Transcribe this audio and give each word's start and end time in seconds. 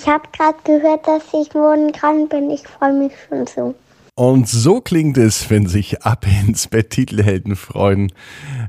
Ich 0.00 0.08
habe 0.08 0.22
gerade 0.32 0.56
gehört, 0.64 1.06
dass 1.06 1.24
ich 1.34 1.52
morgen 1.52 1.92
dran 1.92 2.26
bin. 2.28 2.50
Ich 2.50 2.62
freue 2.66 2.94
mich 2.94 3.12
schon 3.28 3.46
so. 3.46 3.74
Und 4.14 4.48
so 4.48 4.80
klingt 4.80 5.18
es, 5.18 5.50
wenn 5.50 5.66
sich 5.66 6.02
Ab 6.04 6.24
ins 6.46 6.68
Bett 6.68 6.88
Titelhelden 6.88 7.54
freuen, 7.54 8.10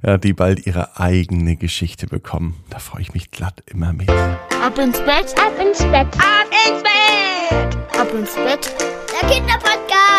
ja, 0.05 0.17
die 0.17 0.33
bald 0.33 0.67
ihre 0.67 0.99
eigene 0.99 1.55
Geschichte 1.55 2.07
bekommen. 2.07 2.61
Da 2.69 2.79
freue 2.79 3.03
ich 3.03 3.13
mich 3.13 3.31
glatt 3.31 3.63
immer 3.65 3.93
mit. 3.93 4.09
Ab 4.09 4.77
ins 4.77 4.99
Bett, 4.99 5.33
Ab 5.39 5.53
ins 5.57 5.79
Bett, 5.79 6.07
ab 6.17 6.49
ins 6.67 6.83
Bett, 6.83 7.77
ab 7.97 8.13
ins 8.13 8.35
Bett, 8.35 8.75
der 9.21 9.29
Kinderpodcast. 9.29 10.10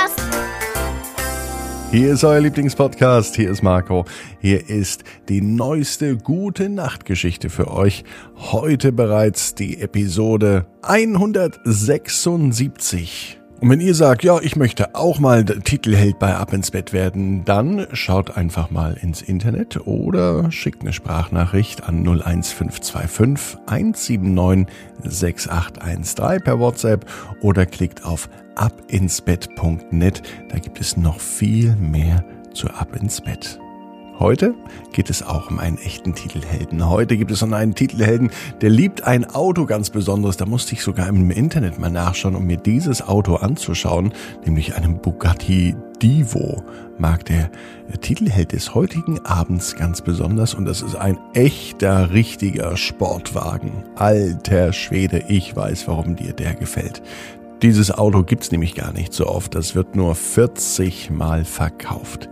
Hier 1.92 2.14
ist 2.14 2.24
euer 2.24 2.40
Lieblingspodcast, 2.40 3.36
hier 3.36 3.50
ist 3.50 3.62
Marco. 3.62 4.06
Hier 4.40 4.70
ist 4.70 5.04
die 5.28 5.42
neueste 5.42 6.16
gute 6.16 6.70
Nachtgeschichte 6.70 7.50
für 7.50 7.70
euch. 7.70 8.04
Heute 8.34 8.92
bereits 8.92 9.54
die 9.54 9.78
Episode 9.78 10.64
176. 10.80 13.41
Und 13.62 13.70
wenn 13.70 13.80
ihr 13.80 13.94
sagt, 13.94 14.24
ja, 14.24 14.40
ich 14.40 14.56
möchte 14.56 14.96
auch 14.96 15.20
mal 15.20 15.44
Titelheld 15.44 16.18
bei 16.18 16.34
Ab 16.34 16.52
ins 16.52 16.72
Bett 16.72 16.92
werden, 16.92 17.44
dann 17.44 17.86
schaut 17.92 18.36
einfach 18.36 18.72
mal 18.72 18.98
ins 19.00 19.22
Internet 19.22 19.86
oder 19.86 20.50
schickt 20.50 20.82
eine 20.82 20.92
Sprachnachricht 20.92 21.84
an 21.84 22.04
01525 22.04 23.58
179 23.66 24.66
6813 25.04 26.42
per 26.42 26.58
WhatsApp 26.58 27.06
oder 27.40 27.64
klickt 27.64 28.04
auf 28.04 28.28
abinsbett.net. 28.56 30.22
Da 30.48 30.58
gibt 30.58 30.80
es 30.80 30.96
noch 30.96 31.20
viel 31.20 31.76
mehr 31.76 32.24
zu 32.54 32.68
Ab 32.68 32.96
ins 32.96 33.20
Bett. 33.20 33.61
Heute 34.22 34.54
geht 34.92 35.10
es 35.10 35.24
auch 35.24 35.50
um 35.50 35.58
einen 35.58 35.78
echten 35.78 36.14
Titelhelden. 36.14 36.88
Heute 36.88 37.16
gibt 37.16 37.32
es 37.32 37.42
noch 37.42 37.50
einen 37.50 37.74
Titelhelden, 37.74 38.30
der 38.60 38.70
liebt 38.70 39.02
ein 39.02 39.28
Auto 39.28 39.66
ganz 39.66 39.90
besonderes. 39.90 40.36
Da 40.36 40.46
musste 40.46 40.74
ich 40.74 40.82
sogar 40.84 41.08
im 41.08 41.28
Internet 41.32 41.80
mal 41.80 41.90
nachschauen, 41.90 42.36
um 42.36 42.46
mir 42.46 42.56
dieses 42.56 43.02
Auto 43.02 43.34
anzuschauen, 43.34 44.12
nämlich 44.46 44.76
einen 44.76 45.00
Bugatti 45.00 45.74
Divo. 46.00 46.62
Mag 46.98 47.24
der 47.24 47.50
Titelheld 48.00 48.52
des 48.52 48.76
heutigen 48.76 49.18
Abends 49.26 49.74
ganz 49.74 50.00
besonders 50.00 50.54
und 50.54 50.66
das 50.66 50.82
ist 50.82 50.94
ein 50.94 51.18
echter, 51.34 52.12
richtiger 52.12 52.76
Sportwagen. 52.76 53.72
Alter 53.96 54.72
Schwede, 54.72 55.24
ich 55.26 55.56
weiß, 55.56 55.88
warum 55.88 56.14
dir 56.14 56.32
der 56.32 56.54
gefällt. 56.54 57.02
Dieses 57.60 57.90
Auto 57.90 58.22
gibt's 58.22 58.52
nämlich 58.52 58.76
gar 58.76 58.92
nicht 58.92 59.12
so 59.12 59.26
oft. 59.26 59.56
Das 59.56 59.74
wird 59.74 59.96
nur 59.96 60.14
40 60.14 61.10
Mal 61.10 61.44
verkauft. 61.44 62.28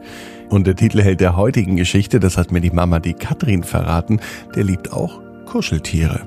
Und 0.51 0.67
der 0.67 0.75
Titelheld 0.75 1.21
der 1.21 1.37
heutigen 1.37 1.77
Geschichte, 1.77 2.19
das 2.19 2.37
hat 2.37 2.51
mir 2.51 2.61
die 2.61 2.73
Mama, 2.73 2.99
die 2.99 3.15
Katrin, 3.15 3.63
verraten, 3.63 4.21
der 4.57 4.65
liebt 4.65 4.93
auch 4.93 5.21
Kuscheltiere. 5.47 6.21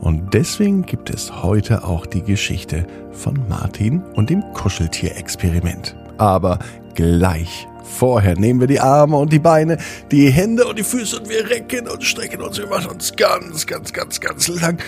Und 0.00 0.34
deswegen 0.34 0.82
gibt 0.82 1.10
es 1.10 1.42
heute 1.42 1.82
auch 1.82 2.06
die 2.06 2.22
Geschichte 2.22 2.86
von 3.10 3.40
Martin 3.48 4.02
und 4.14 4.30
dem 4.30 4.42
Kuscheltierexperiment. 4.52 5.96
Aber 6.16 6.60
gleich. 6.94 7.66
Vorher 7.82 8.36
nehmen 8.36 8.60
wir 8.60 8.66
die 8.68 8.80
Arme 8.80 9.16
und 9.16 9.32
die 9.32 9.38
Beine, 9.38 9.78
die 10.10 10.30
Hände 10.30 10.66
und 10.66 10.78
die 10.78 10.84
Füße 10.84 11.18
und 11.18 11.28
wir 11.28 11.48
recken 11.50 11.88
und 11.88 12.04
strecken 12.04 12.42
uns. 12.42 12.58
Wir 12.58 12.66
machen 12.66 12.90
uns 12.90 13.14
ganz, 13.16 13.66
ganz, 13.66 13.92
ganz, 13.92 14.20
ganz 14.20 14.48
lang 14.48 14.78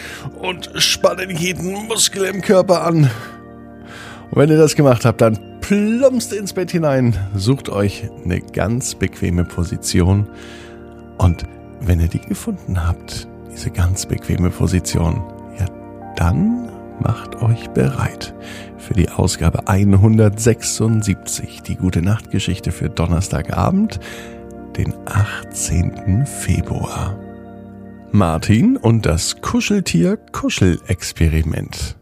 und 0.40 0.70
spannen 0.76 1.30
jeden 1.30 1.86
Muskel 1.86 2.24
im 2.24 2.42
Körper 2.42 2.84
an. 2.84 3.10
Und 4.30 4.36
wenn 4.36 4.50
ihr 4.50 4.58
das 4.58 4.74
gemacht 4.74 5.04
habt, 5.04 5.20
dann 5.20 5.47
plumpst 5.68 6.32
ins 6.32 6.54
Bett 6.54 6.70
hinein, 6.70 7.14
sucht 7.34 7.68
euch 7.68 8.08
eine 8.24 8.40
ganz 8.40 8.94
bequeme 8.94 9.44
Position 9.44 10.26
und 11.18 11.44
wenn 11.82 12.00
ihr 12.00 12.08
die 12.08 12.20
gefunden 12.22 12.86
habt, 12.86 13.28
diese 13.52 13.70
ganz 13.70 14.06
bequeme 14.06 14.48
Position, 14.48 15.22
ja, 15.58 15.66
dann 16.16 16.70
macht 17.00 17.42
euch 17.42 17.68
bereit 17.68 18.32
für 18.78 18.94
die 18.94 19.10
Ausgabe 19.10 19.68
176, 19.68 21.60
die 21.60 21.76
gute 21.76 22.00
Nachtgeschichte 22.00 22.72
für 22.72 22.88
Donnerstagabend, 22.88 24.00
den 24.78 24.94
18. 25.04 26.24
Februar. 26.24 27.14
Martin 28.10 28.78
und 28.78 29.04
das 29.04 29.42
Kuscheltier 29.42 30.16
Kuschelexperiment. 30.32 31.97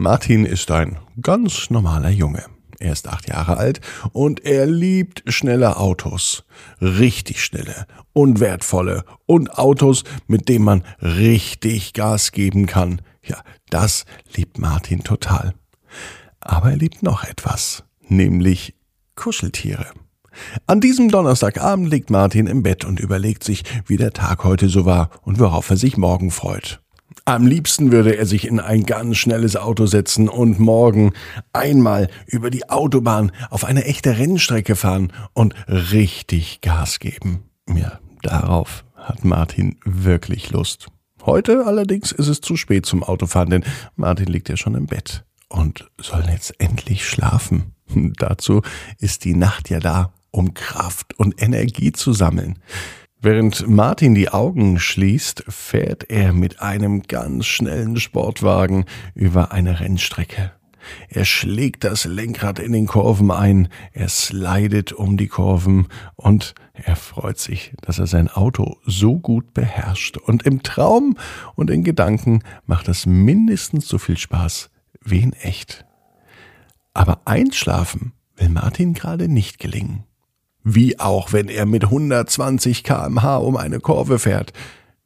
Martin 0.00 0.44
ist 0.44 0.70
ein 0.70 0.96
ganz 1.20 1.70
normaler 1.70 2.10
Junge. 2.10 2.44
Er 2.78 2.92
ist 2.92 3.08
acht 3.08 3.28
Jahre 3.28 3.56
alt 3.56 3.80
und 4.12 4.44
er 4.44 4.64
liebt 4.64 5.24
schnelle 5.26 5.76
Autos. 5.76 6.44
Richtig 6.80 7.42
schnelle 7.42 7.84
und 8.12 8.38
wertvolle 8.38 9.04
und 9.26 9.58
Autos, 9.58 10.04
mit 10.28 10.48
denen 10.48 10.64
man 10.64 10.84
richtig 11.02 11.94
Gas 11.94 12.30
geben 12.30 12.66
kann. 12.66 13.02
Ja, 13.24 13.42
das 13.70 14.04
liebt 14.36 14.60
Martin 14.60 15.02
total. 15.02 15.54
Aber 16.38 16.70
er 16.70 16.76
liebt 16.76 17.02
noch 17.02 17.24
etwas, 17.24 17.82
nämlich 18.06 18.76
Kuscheltiere. 19.16 19.86
An 20.68 20.80
diesem 20.80 21.10
Donnerstagabend 21.10 21.90
liegt 21.90 22.10
Martin 22.10 22.46
im 22.46 22.62
Bett 22.62 22.84
und 22.84 23.00
überlegt 23.00 23.42
sich, 23.42 23.64
wie 23.86 23.96
der 23.96 24.12
Tag 24.12 24.44
heute 24.44 24.68
so 24.68 24.84
war 24.84 25.10
und 25.22 25.40
worauf 25.40 25.68
er 25.70 25.76
sich 25.76 25.96
morgen 25.96 26.30
freut. 26.30 26.80
Am 27.28 27.46
liebsten 27.46 27.92
würde 27.92 28.16
er 28.16 28.24
sich 28.24 28.46
in 28.46 28.58
ein 28.58 28.86
ganz 28.86 29.18
schnelles 29.18 29.54
Auto 29.54 29.84
setzen 29.84 30.30
und 30.30 30.58
morgen 30.58 31.12
einmal 31.52 32.08
über 32.26 32.48
die 32.48 32.70
Autobahn 32.70 33.32
auf 33.50 33.66
eine 33.66 33.84
echte 33.84 34.16
Rennstrecke 34.16 34.76
fahren 34.76 35.12
und 35.34 35.54
richtig 35.68 36.62
Gas 36.62 37.00
geben. 37.00 37.42
Ja, 37.68 37.98
darauf 38.22 38.86
hat 38.96 39.26
Martin 39.26 39.76
wirklich 39.84 40.52
Lust. 40.52 40.86
Heute 41.26 41.66
allerdings 41.66 42.12
ist 42.12 42.28
es 42.28 42.40
zu 42.40 42.56
spät 42.56 42.86
zum 42.86 43.04
Autofahren, 43.04 43.50
denn 43.50 43.64
Martin 43.94 44.28
liegt 44.28 44.48
ja 44.48 44.56
schon 44.56 44.74
im 44.74 44.86
Bett 44.86 45.26
und 45.50 45.86
soll 46.00 46.24
jetzt 46.30 46.58
endlich 46.58 47.06
schlafen. 47.06 47.74
Dazu 48.16 48.62
ist 49.00 49.26
die 49.26 49.34
Nacht 49.34 49.68
ja 49.68 49.80
da, 49.80 50.14
um 50.30 50.54
Kraft 50.54 51.18
und 51.18 51.42
Energie 51.42 51.92
zu 51.92 52.14
sammeln. 52.14 52.58
Während 53.20 53.66
Martin 53.66 54.14
die 54.14 54.28
Augen 54.28 54.78
schließt, 54.78 55.42
fährt 55.48 56.08
er 56.08 56.32
mit 56.32 56.62
einem 56.62 57.02
ganz 57.02 57.46
schnellen 57.46 57.96
Sportwagen 57.96 58.84
über 59.16 59.50
eine 59.50 59.80
Rennstrecke. 59.80 60.52
Er 61.08 61.24
schlägt 61.24 61.82
das 61.82 62.04
Lenkrad 62.04 62.60
in 62.60 62.70
den 62.70 62.86
Kurven 62.86 63.32
ein, 63.32 63.68
er 63.92 64.08
slidet 64.08 64.92
um 64.92 65.16
die 65.16 65.26
Kurven 65.26 65.88
und 66.14 66.54
er 66.72 66.94
freut 66.94 67.38
sich, 67.38 67.72
dass 67.80 67.98
er 67.98 68.06
sein 68.06 68.28
Auto 68.28 68.76
so 68.86 69.18
gut 69.18 69.52
beherrscht. 69.52 70.16
Und 70.16 70.44
im 70.44 70.62
Traum 70.62 71.16
und 71.56 71.70
in 71.70 71.82
Gedanken 71.82 72.44
macht 72.66 72.86
es 72.86 73.04
mindestens 73.04 73.88
so 73.88 73.98
viel 73.98 74.16
Spaß 74.16 74.70
wie 75.02 75.22
in 75.22 75.32
echt. 75.32 75.84
Aber 76.94 77.22
einschlafen 77.24 78.12
will 78.36 78.48
Martin 78.48 78.94
gerade 78.94 79.28
nicht 79.28 79.58
gelingen. 79.58 80.04
Wie 80.62 80.98
auch, 80.98 81.32
wenn 81.32 81.48
er 81.48 81.66
mit 81.66 81.84
120 81.84 82.84
kmh 82.84 83.36
um 83.36 83.56
eine 83.56 83.80
Kurve 83.80 84.18
fährt. 84.18 84.52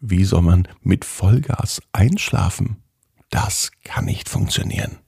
Wie 0.01 0.25
soll 0.25 0.43
man 0.43 0.69
mit 0.83 1.05
Vollgas 1.05 1.81
einschlafen? 1.93 2.83
Das 3.31 3.71
kann 3.85 4.05
nicht 4.05 4.29
funktionieren. 4.29 4.99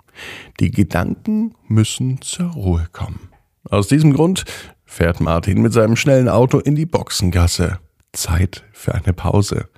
Die 0.60 0.71
Gedanken 0.71 1.55
müssen 1.66 2.21
zur 2.22 2.53
Ruhe 2.53 2.88
kommen. 2.93 3.28
Aus 3.69 3.88
diesem 3.88 4.12
Grund 4.12 4.44
fährt 4.84 5.21
Martin 5.21 5.62
mit 5.62 5.72
seinem 5.72 5.97
schnellen 5.97 6.28
Auto 6.28 6.59
in 6.59 6.76
die 6.76 6.87
Boxengasse. 6.87 7.81
Zeit 8.12 8.65
für 8.72 8.94
eine 8.94 9.12
Pause. 9.12 9.69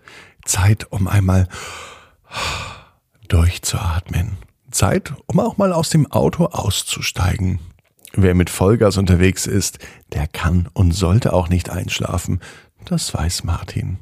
Zeit, 0.45 0.93
um 0.93 1.09
einmal 1.09 1.49
durchzuatmen. 3.29 4.37
Zeit, 4.71 5.15
um 5.27 5.41
auch 5.41 5.57
mal 5.57 5.73
aus 5.73 5.91
dem 5.91 6.11
Auto 6.11 6.45
auszusteigen. 6.47 7.61
Wer 8.19 8.35
mit 8.35 8.49
Vollgas 8.49 8.97
unterwegs 8.97 9.47
ist, 9.47 9.79
der 10.13 10.27
kann 10.27 10.69
und 10.73 10.93
sollte 10.93 11.35
auch 11.35 11.51
nicht 11.51 11.69
einschlafen. 11.69 12.41
Das 12.87 13.13
weiß 13.13 13.45
Martin. 13.45 13.99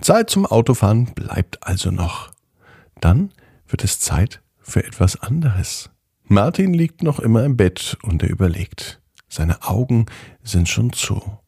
Zeit 0.00 0.30
zum 0.30 0.46
Autofahren 0.46 1.06
bleibt 1.06 1.66
also 1.66 1.90
noch. 1.90 2.30
Dann 3.00 3.32
wird 3.66 3.82
es 3.82 3.98
Zeit 3.98 4.42
für 4.60 4.84
etwas 4.84 5.20
anderes. 5.20 5.90
Martin 6.22 6.72
liegt 6.72 7.02
noch 7.02 7.18
immer 7.18 7.42
im 7.44 7.56
Bett 7.56 7.98
und 8.02 8.22
er 8.22 8.30
überlegt. 8.30 9.00
Seine 9.28 9.62
Augen 9.64 10.06
sind 10.44 10.68
schon 10.68 10.92
zu. 10.92 11.38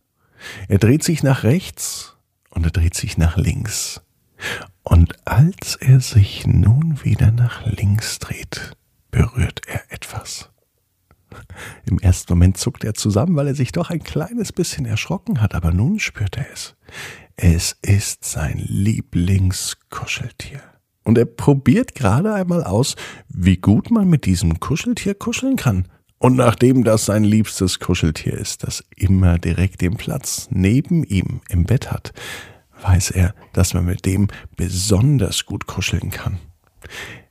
Er 0.67 0.79
dreht 0.79 1.05
sich 1.05 1.23
nach 1.23 1.45
rechts 1.45 2.17
und 2.51 2.65
er 2.65 2.73
dreht 2.73 2.95
sich 2.95 3.19
nach 3.19 3.37
links. 3.37 4.03
Und 4.83 5.15
als 5.29 5.77
er 5.77 6.01
sich 6.01 6.45
nun 6.45 7.05
wieder 7.05 7.31
nach 7.31 7.65
links 7.67 8.19
dreht, 8.19 8.77
berührt 9.13 9.63
er 9.69 9.93
etwas. 9.93 10.50
Im 11.91 11.99
ersten 11.99 12.33
Moment 12.33 12.57
zuckt 12.57 12.85
er 12.85 12.95
zusammen, 12.95 13.37
weil 13.37 13.49
er 13.49 13.55
sich 13.55 13.73
doch 13.73 13.91
ein 13.91 14.03
kleines 14.03 14.53
bisschen 14.53 14.87
erschrocken 14.87 15.41
hat, 15.41 15.55
aber 15.55 15.73
nun 15.73 15.99
spürt 15.99 16.37
er 16.37 16.47
es. 16.53 16.77
Es 17.37 17.77
ist 17.83 18.25
sein 18.25 18.59
Lieblingskuscheltier. 18.59 20.61
Und 21.03 21.19
er 21.19 21.25
probiert 21.25 21.95
gerade 21.95 22.35
einmal 22.35 22.63
aus, 22.63 22.95
wie 23.29 23.57
gut 23.57 23.91
man 23.91 24.09
mit 24.09 24.27
diesem 24.27 24.61
Kuscheltier 24.61 25.15
kuscheln 25.15 25.57
kann. 25.57 25.89
Und 26.19 26.37
nachdem 26.37 26.85
das 26.85 27.07
sein 27.07 27.25
liebstes 27.25 27.81
Kuscheltier 27.81 28.35
ist, 28.35 28.63
das 28.63 28.85
immer 28.95 29.39
direkt 29.39 29.81
den 29.81 29.97
Platz 29.97 30.49
neben 30.51 31.03
ihm 31.03 31.41
im 31.49 31.65
Bett 31.65 31.91
hat, 31.91 32.13
weiß 32.83 33.11
er, 33.13 33.35
dass 33.55 33.75
man 33.75 33.87
mit 33.87 34.05
dem 34.05 34.29
besonders 34.55 35.47
gut 35.47 35.67
kuscheln 35.67 36.11
kann. 36.11 36.39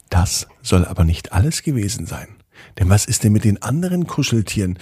Das 0.09 0.47
soll 0.63 0.85
aber 0.85 1.03
nicht 1.03 1.33
alles 1.33 1.61
gewesen 1.61 2.07
sein. 2.07 2.38
Denn 2.77 2.89
was 2.89 3.05
ist 3.05 3.23
denn 3.23 3.33
mit 3.33 3.43
den 3.43 3.61
anderen 3.61 4.07
Kuscheltieren? 4.07 4.77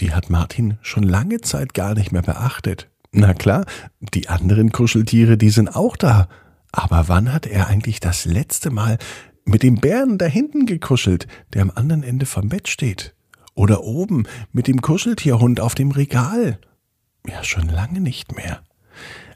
Die 0.00 0.12
hat 0.12 0.30
Martin 0.30 0.78
schon 0.82 1.02
lange 1.02 1.40
Zeit 1.40 1.74
gar 1.74 1.94
nicht 1.94 2.12
mehr 2.12 2.22
beachtet. 2.22 2.88
Na 3.10 3.34
klar, 3.34 3.64
die 4.00 4.28
anderen 4.28 4.70
Kuscheltiere, 4.70 5.36
die 5.36 5.50
sind 5.50 5.74
auch 5.74 5.96
da. 5.96 6.28
Aber 6.72 7.08
wann 7.08 7.32
hat 7.32 7.46
er 7.46 7.68
eigentlich 7.68 8.00
das 8.00 8.24
letzte 8.24 8.70
Mal 8.70 8.98
mit 9.44 9.62
dem 9.62 9.76
Bären 9.76 10.18
da 10.18 10.26
hinten 10.26 10.66
gekuschelt, 10.66 11.26
der 11.54 11.62
am 11.62 11.72
anderen 11.74 12.02
Ende 12.02 12.26
vom 12.26 12.48
Bett 12.48 12.68
steht? 12.68 13.14
Oder 13.54 13.82
oben 13.82 14.24
mit 14.52 14.68
dem 14.68 14.82
Kuscheltierhund 14.82 15.60
auf 15.60 15.74
dem 15.74 15.90
Regal? 15.90 16.58
Ja, 17.26 17.42
schon 17.42 17.68
lange 17.68 18.00
nicht 18.00 18.36
mehr. 18.36 18.62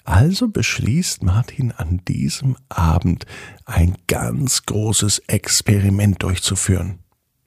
Also 0.05 0.49
beschließt 0.49 1.23
Martin 1.23 1.73
an 1.73 2.03
diesem 2.07 2.57
Abend 2.69 3.25
ein 3.65 3.97
ganz 4.09 4.65
großes 4.67 5.21
Experiment 5.29 6.23
durchzuführen. 6.23 7.02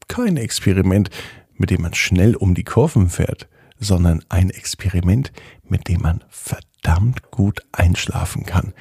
Kein 0.08 0.38
Experiment, 0.38 1.10
mit 1.56 1.70
dem 1.70 1.82
man 1.82 1.94
schnell 1.94 2.36
um 2.36 2.56
die 2.56 2.64
Kurven 2.64 3.10
fährt, 3.10 3.48
sondern 3.78 4.24
ein 4.30 4.50
Experiment, 4.50 5.32
mit 5.64 5.88
dem 5.88 6.02
man 6.02 6.24
verdammt 6.30 7.32
gut 7.32 7.62
einschlafen 7.72 8.46
kann. 8.46 8.74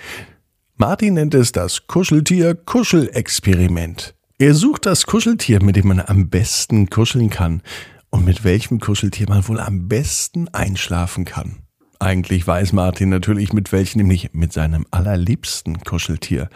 Martin 0.76 1.14
nennt 1.14 1.34
es 1.34 1.52
das 1.52 1.86
Kuscheltier-Kuschelexperiment. 1.86 4.14
Er 4.38 4.54
sucht 4.54 4.86
das 4.86 5.06
Kuscheltier, 5.06 5.62
mit 5.62 5.76
dem 5.76 5.86
man 5.86 6.00
am 6.00 6.28
besten 6.28 6.90
kuscheln 6.90 7.30
kann 7.30 7.62
und 8.10 8.24
mit 8.24 8.42
welchem 8.42 8.80
Kuscheltier 8.80 9.28
man 9.28 9.46
wohl 9.46 9.60
am 9.60 9.86
besten 9.86 10.48
einschlafen 10.48 11.24
kann. 11.24 11.58
Eigentlich 12.00 12.46
weiß 12.46 12.72
Martin 12.72 13.08
natürlich 13.08 13.52
mit 13.52 13.70
welchem, 13.70 13.98
nämlich 13.98 14.30
mit 14.32 14.52
seinem 14.52 14.84
allerliebsten 14.90 15.84
Kuscheltier. 15.84 16.48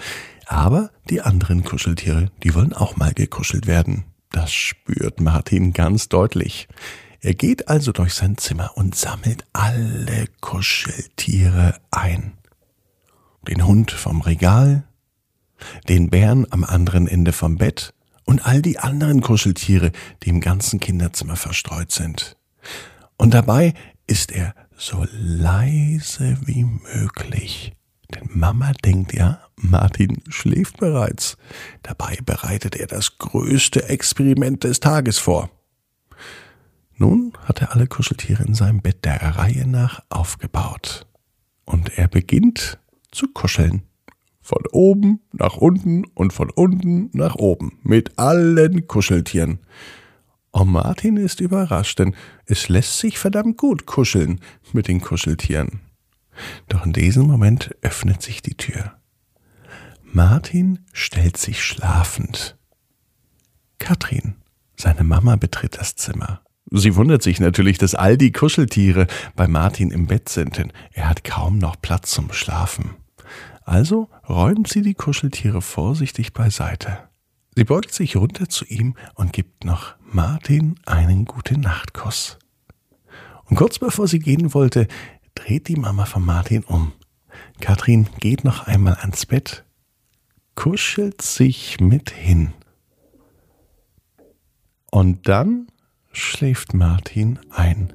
Aber 0.47 0.91
die 1.09 1.21
anderen 1.21 1.63
Kuscheltiere, 1.63 2.31
die 2.43 2.55
wollen 2.55 2.73
auch 2.73 2.97
mal 2.97 3.13
gekuschelt 3.13 3.67
werden. 3.67 4.05
Das 4.39 4.53
spürt 4.53 5.21
Martin 5.21 5.73
ganz 5.73 6.09
deutlich. 6.09 6.69
Er 7.21 7.35
geht 7.35 7.67
also 7.67 7.91
durch 7.91 8.15
sein 8.15 8.39
Zimmer 8.39 8.71
und 8.77 8.95
sammelt 8.95 9.45
alle 9.53 10.27
Kuscheltiere 10.41 11.75
ein. 11.91 12.35
Den 13.49 13.67
Hund 13.67 13.91
vom 13.91 14.21
Regal, 14.21 14.85
den 15.89 16.09
Bären 16.09 16.47
am 16.53 16.63
anderen 16.63 17.09
Ende 17.09 17.33
vom 17.33 17.59
Bett 17.59 17.93
und 18.27 18.47
all 18.47 18.63
die 18.63 18.79
anderen 18.79 19.23
Kuscheltiere, 19.23 19.91
die 20.23 20.29
im 20.29 20.41
ganzen 20.41 20.79
Kinderzimmer 20.79 21.35
verstreut 21.35 21.91
sind. 21.91 22.37
Und 23.17 23.35
dabei 23.35 23.75
ist 24.07 24.31
er 24.31 24.55
so 24.77 25.05
leise 25.11 26.39
wie 26.45 26.63
möglich. 26.63 27.73
Denn 28.15 28.29
Mama 28.33 28.73
denkt 28.85 29.15
ja, 29.15 29.48
Martin 29.61 30.23
schläft 30.29 30.79
bereits. 30.79 31.37
Dabei 31.83 32.19
bereitet 32.25 32.77
er 32.77 32.87
das 32.87 33.19
größte 33.19 33.89
Experiment 33.89 34.65
des 34.65 34.81
Tages 34.81 35.19
vor. 35.19 35.51
Nun 36.97 37.33
hat 37.45 37.61
er 37.61 37.73
alle 37.73 37.87
Kuscheltiere 37.87 38.45
in 38.45 38.55
seinem 38.55 38.81
Bett 38.81 39.05
der 39.05 39.21
Reihe 39.21 39.67
nach 39.67 40.03
aufgebaut. 40.09 41.07
Und 41.65 41.97
er 41.97 42.09
beginnt 42.09 42.79
zu 43.13 43.29
kuscheln. 43.29 43.83
Von 44.41 44.63
oben 44.73 45.21
nach 45.33 45.57
unten 45.57 46.07
und 46.15 46.33
von 46.33 46.51
unten 46.51 47.11
nach 47.13 47.37
oben. 47.37 47.79
Mit 47.83 48.19
allen 48.19 48.87
Kuscheltieren. 48.87 49.59
Oh, 50.53 50.65
Martin 50.65 51.19
ist 51.19 51.41
überrascht, 51.41 51.99
denn 51.99 52.17
es 52.47 52.69
lässt 52.69 52.99
sich 52.99 53.19
verdammt 53.19 53.59
gut 53.59 53.87
kuscheln 53.87 54.41
mit 54.73 54.89
den 54.89 55.01
Kuscheltieren. 55.01 55.81
Doch 56.69 56.87
in 56.87 56.93
diesem 56.93 57.27
Moment 57.27 57.75
öffnet 57.83 58.23
sich 58.23 58.43
die 58.43 58.57
Tür. 58.57 58.98
Martin 60.13 60.81
stellt 60.93 61.37
sich 61.37 61.63
schlafend. 61.63 62.57
Katrin, 63.79 64.37
seine 64.77 65.05
Mama, 65.05 65.37
betritt 65.37 65.79
das 65.79 65.97
Zimmer. 65.97 66.41
Sie 66.71 66.97
wundert 66.97 67.23
sich 67.23 67.41
natürlich, 67.41 67.79
dass 67.79 67.95
all 67.95 68.17
die 68.17 68.33
Kuscheltiere 68.33 69.07
bei 69.37 69.47
Martin 69.47 69.91
im 69.91 70.07
Bett 70.07 70.29
sind, 70.29 70.59
denn 70.59 70.73
er 70.93 71.09
hat 71.09 71.25
kaum 71.25 71.59
noch 71.59 71.81
Platz 71.81 72.11
zum 72.11 72.33
Schlafen. 72.33 72.97
Also 73.65 74.09
räumt 74.29 74.69
sie 74.69 74.83
die 74.83 74.95
Kuscheltiere 74.95 75.61
vorsichtig 75.61 76.33
beiseite. 76.33 76.99
Sie 77.55 77.65
beugt 77.65 77.93
sich 77.93 78.17
runter 78.17 78.49
zu 78.49 78.65
ihm 78.65 78.95
und 79.15 79.33
gibt 79.33 79.65
noch 79.65 79.95
Martin 80.11 80.79
einen 80.87 81.27
gute 81.27 81.59
Nachtkuss. 81.59 82.39
Und 83.45 83.57
kurz 83.57 83.79
bevor 83.79 84.09
sie 84.09 84.21
gehen 84.21 84.55
wollte, 84.55 84.89
dreht 85.35 85.69
die 85.69 85.77
Mama 85.77 86.07
von 86.07 86.25
Martin 86.25 86.65
um. 86.65 86.93
Katrin 87.61 88.09
geht 88.21 88.45
noch 88.45 88.67
einmal 88.67 88.95
ans 88.95 89.27
Bett, 89.27 89.65
kuschelt 90.59 91.23
sich 91.23 91.81
mit 91.81 92.11
hin. 92.11 92.49
Und 94.91 95.29
dann 95.29 95.69
schläft 96.11 96.75
Martin 96.75 97.39
ein 97.51 97.93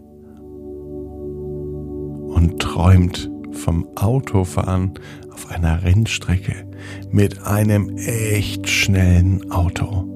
und 2.29 2.61
träumt 2.61 3.29
vom 3.51 3.85
Autofahren 3.97 4.93
auf 5.33 5.51
einer 5.51 5.83
Rennstrecke 5.83 6.65
mit 7.11 7.45
einem 7.45 7.97
echt 7.97 8.69
schnellen 8.69 9.51
Auto. 9.51 10.07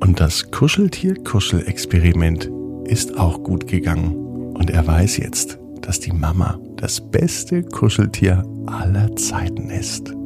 Und 0.00 0.18
das 0.18 0.50
Kuscheltier-Kuschel-Experiment 0.50 2.50
ist 2.86 3.16
auch 3.16 3.44
gut 3.44 3.68
gegangen. 3.68 4.16
Und 4.56 4.70
er 4.70 4.84
weiß 4.84 5.18
jetzt, 5.18 5.56
dass 5.82 6.00
die 6.00 6.12
Mama 6.12 6.58
das 6.78 7.00
beste 7.12 7.62
Kuscheltier 7.62 8.42
aller 8.66 9.14
Zeiten 9.14 9.70
ist. 9.70 10.16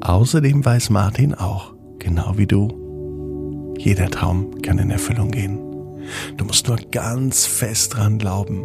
Außerdem 0.00 0.64
weiß 0.64 0.90
Martin 0.90 1.34
auch, 1.34 1.74
genau 1.98 2.34
wie 2.36 2.46
du, 2.46 3.74
jeder 3.78 4.10
Traum 4.10 4.60
kann 4.62 4.78
in 4.78 4.90
Erfüllung 4.90 5.30
gehen. 5.30 5.58
Du 6.36 6.44
musst 6.44 6.66
nur 6.68 6.78
ganz 6.90 7.46
fest 7.46 7.96
dran 7.96 8.18
glauben. 8.18 8.64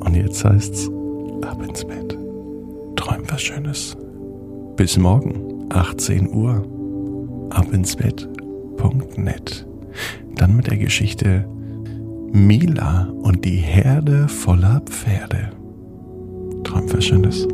Und 0.00 0.14
jetzt 0.14 0.44
heißt's, 0.44 0.90
ab 1.42 1.62
ins 1.62 1.84
Bett. 1.84 2.16
Träum 2.96 3.22
was 3.28 3.42
Schönes. 3.42 3.96
Bis 4.76 4.96
morgen, 4.98 5.66
18 5.70 6.32
Uhr. 6.32 6.66
Ab 7.50 7.72
ins 7.72 7.96
Bett.net. 7.96 9.66
Dann 10.34 10.56
mit 10.56 10.66
der 10.66 10.76
Geschichte 10.76 11.48
Mila 12.32 13.08
und 13.22 13.44
die 13.44 13.56
Herde 13.56 14.28
voller 14.28 14.80
Pferde. 14.80 15.50
Träum 16.64 16.92
was 16.92 17.04
Schönes. 17.04 17.48